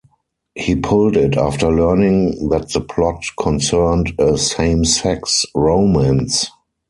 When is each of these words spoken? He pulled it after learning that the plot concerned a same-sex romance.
He 0.55 0.75
pulled 0.75 1.15
it 1.15 1.37
after 1.37 1.71
learning 1.71 2.49
that 2.49 2.69
the 2.69 2.81
plot 2.81 3.23
concerned 3.39 4.13
a 4.17 4.35
same-sex 4.35 5.45
romance. 5.53 6.47